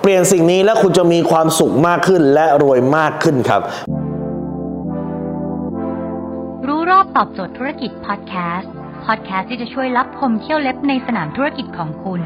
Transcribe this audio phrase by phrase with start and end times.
[0.00, 3.62] เปลี่ยนสิ่งนี้แล้วคุณจะมีความสุขมากขึ้นและรวยมากขึ้นครับ
[6.66, 8.72] รู้รอบตอบโจทย์ธุรกิจพอดแคสต์
[9.04, 12.20] พอดแคสต์ที่จะช่วยรับพมเที่ยวเล็บในสนามธุรกิจของคุณ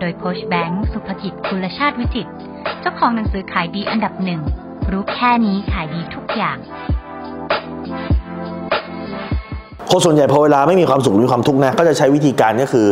[0.00, 2.32] โดยโคชแบงค์สุภกิจคุลชาติวิจิตร
[2.80, 4.40] เจ้าของหนังสือขายดีอันดับหนึ่ง
[4.90, 6.58] รู้แค่นี้ขายดีทุกอย่าง
[9.90, 12.86] คนส่วนใหญ่พอเวลาไม่มีความสุขหรือมีความทุกข์นะก็จะใช้วิธีการก็คือ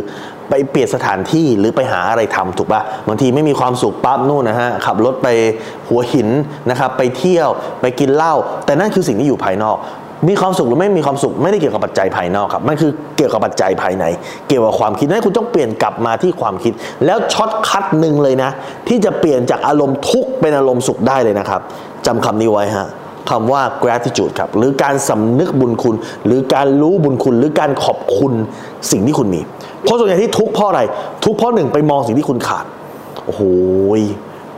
[0.50, 5.29] ไปเปลี่ยนสถานที่หรือไปหาอะไรทำถูกปะบางทีไม่มีความสุขปั๊บนู่นนะฮะขับรถไป
[5.88, 6.29] หัวหิน
[6.70, 7.48] นะครับไปเที่ยว
[7.80, 8.34] ไปกินเหล้า
[8.67, 9.79] แต่นั่นคือสิ่งที่อยู่ภายนอก
[10.29, 14.04] มีความสุขหรือไม่มีความสุขไม่ได้เกี่ยวกับปัจจัยภายนอกครับมันคือเกี่ยวกับปัจจัยภายใน
[14.48, 16.72] เกี่ยวกับความคิดนั้นคุณต้องเปลี่ยนกลับมาที่ความคิด
[17.06, 18.50] แล้วช็อตคัดหนึ่งเลยนะ
[18.89, 21.61] ที่จะเปลี่ยนจากอารมณ์ทุกข์เป็นอารมณ์สุขได้เลยนะครับ
[22.06, 22.89] จำคำนี้ไว้ฮะ
[23.30, 25.94] คำว่า gratitude ครับ หรือการสำนึกบุญคุณ
[26.26, 28.32] หรือการรู้บุญคุณ หรือการขอบคุณ
[28.90, 29.40] สิ่งที่คุณมี
[29.82, 30.80] เพราะส่วนใหญ่ที่ทุกเพราะอะไร
[31.24, 32.64] ทุกเพราะหนึ่งไปมองสิ่งที่คุณขาด
[33.24, 33.42] โอ้โห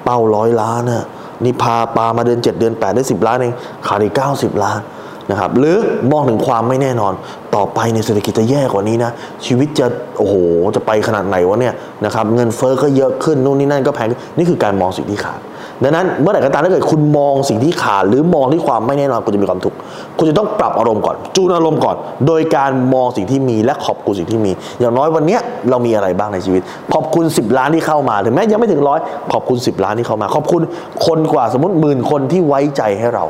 [0.05, 1.05] เป้าร้อยล้านน่ะ
[1.45, 3.55] นี่พาปามาเดือน 7 เดือน 8 ได้ 10 ล้านเอง
[3.87, 4.81] ขาดอีก 90 ล้าน
[5.31, 5.77] นะครับ หรือ
[6.13, 7.13] มองถึงความไม่แน่นอน
[7.55, 9.11] ต่อไปในเศรษฐกิจจะแย่กว่านี้นะ
[9.47, 9.87] ชีวิตจะ
[10.19, 10.35] โอ้โห
[10.75, 15.41] จะไปขนาดไหนวะเนี่ยนะครับ เงินเฟ้อก็เยอะขึ้น นู่นนี่นั่นก็แพงขึ้นนี่คือการมองสิ่งที่ขาด
[15.83, 19.77] ดังนั้นเมื่อไหร่ก็ตามถ้าเกิดคุณมองสิ่งที่ขาดหรือมองที่ความไม่แน่นอนคุณจะมีความทุกข์
[20.19, 21.97] คุณจะต้องปรับอารมณ์ก่อนจูนอารมณ์ก่อน
[22.27, 25.39] โดยการมองสิ่งที่มีและขอบคุณสิ่งที่มี อย่างน้อยวันนี้
[25.71, 26.63] เรามีอะไรบ้างในชีวิต
[26.95, 29.01] ขอบคุณ 10 ล้านที่เข้ามาถึงแม้ยังไม่ถึงร้อย
[29.33, 30.63] ขอบคุณ 10 ล้านที่เข้ามา ขอบคุณ
[31.07, 33.25] คนกว่าสมมติหมื่นคนที่ไว้ใจให้เรา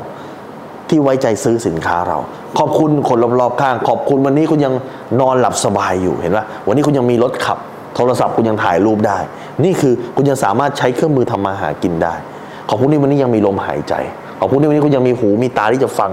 [0.89, 2.17] ที่ไว้ใจซื้อสินค้าเรา
[2.59, 4.73] ขอบคุณคนรอบๆข้าง ขอบคุณวันนี้คุณยัง
[5.21, 7.57] นอนหลับสบายอยู่เห็นปะวันนี้คุณยังมีรถขับ
[7.95, 9.17] โทรศัพท์คุณยังถ่ายรูปได้
[9.63, 12.13] นี่คือคุณยังสามารถใช้เครื่องมือทำมาหากินได้
[12.69, 13.93] ขอบคุณที่วันนี้ยังมีลมหายใจ
[14.39, 16.11] ขอบคุณที่วันนี้คุณยังมีหูมีตาที่จะฟัง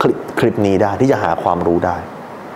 [0.00, 1.96] คลิปคลิปนี้ได้ที่จะหาความรู้ได้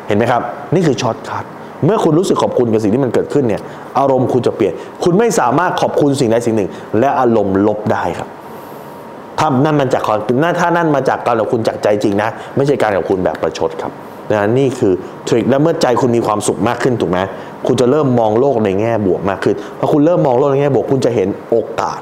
[0.06, 0.42] เห็นไหมครับ
[0.74, 1.44] นี่คือ shortcut
[1.84, 3.62] เมื่อคุณรู้สึกขอบคุณกับสิ่งที่มันเกิดขึ้นเนี่ย
[3.98, 4.72] อารมณ์คุณจะเปลี่ยน
[5.04, 8.28] คุณไม่สามารถขอบคุณสิ่งใดสิ่งหนึ่ง และอารมณ์ลบได้ครับ
[9.38, 13.92] ถ้านั่นมันจากความนั่นถ้านั่นมาจากการขอบคุณจากใจจริงนะ ไม่ใช่การขอบคุณแบบประชดครับ
[14.32, 14.92] นะนี่คือ
[15.28, 17.18] trick และเมื่อใจคุณมีความสุขมากขึ้นถูกไหม
[17.66, 22.00] คุณจะเริ่มมองโลกในแง่บวกมากขึ้นพอคุณเริ่มมองโลกในแง่บวก คุณจะเห็นโอกาส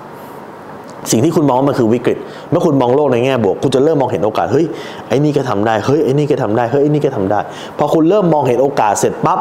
[1.10, 2.18] สิ่งที่คุณมองว่ามันคือวิกฤต
[2.50, 4.66] เมื่อคุณมองโลกในแง่บวก คุณจะเริ่มมองเห็นโอกาส เฮ้ย
[5.08, 7.40] ไอ้นี่ก็ทำได้ เฮ้ย ไอ้นี่ก็ทำได้ เฮ้ย ไอ้นี่ก็ทำได้
[7.78, 9.40] พอคุณเริ่มมองเห็นโอกาสเสร็จปั๊บ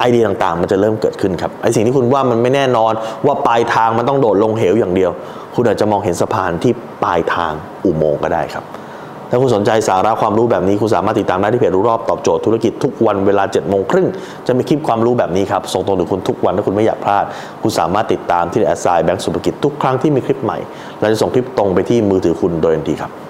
[0.00, 2.92] ไอเดียต่างๆ มันจะเริ่มเกิดขึ้นครับ ไอสิ่งที่คุณว่ามันไม่แน่นอน
[3.26, 5.10] ว่าปลายทางมันต้องโดดลงเหวอย่างเดียว
[5.54, 6.72] คุณอาจจะมองเห็นสะพานที่
[7.04, 7.52] ปลายทาง
[7.84, 8.64] อุโมงค์ก็ได้ครับ
[9.32, 14.06] ถ้าคุณสนใจสาระความรู้แบบนี้คุณสามารถติดตามได้ที่เพจรู้รอบตอบโจทย์ธุรกิจทุกวันเวลา7จ็ดโมงครึ่ง
[14.46, 17.24] จะมีคลิปความรู้แบบนี้ครับส่งตรงถึงคุณทุกวันถ้าคุณไม่อยากพลาด
[17.62, 20.58] คุณสามารถติดตามที่แอสไซน์แบงก์สุภกิจทุกครั้งที่มีคลิปใหม่
[21.00, 23.22] เราจะส่งคลิปตรงไปที่มือถือคุณโดยทันทีครับ